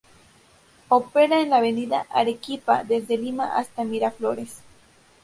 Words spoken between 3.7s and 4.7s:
Miraflores.